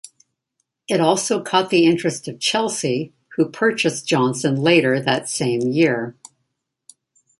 It 0.87 0.99
also 0.99 1.43
caught 1.43 1.69
the 1.69 1.85
interest 1.85 2.27
of 2.27 2.39
Chelsea 2.39 3.13
who 3.35 3.47
purchased 3.51 4.07
Johnsen 4.07 4.55
later 4.57 4.99
that 4.99 5.29
same 5.29 5.61
year. 5.71 6.15